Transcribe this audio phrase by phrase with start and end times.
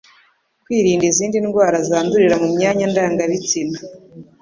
[0.63, 3.77] Kwirinda izindi ndwara zandurira mu myanya ndangabitsina